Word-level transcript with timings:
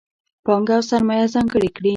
پانګه 0.45 0.73
او 0.77 0.83
سرمایه 0.89 1.27
ځانګړې 1.35 1.69
کړي. 1.77 1.89